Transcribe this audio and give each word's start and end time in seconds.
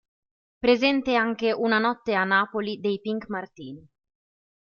Presente 0.59 1.13
anche 1.13 1.51
"Una 1.51 1.77
notte 1.77 2.15
a 2.15 2.23
Napoli" 2.23 2.79
dei 2.79 2.99
Pink 3.01 3.27
Martini. 3.27 3.87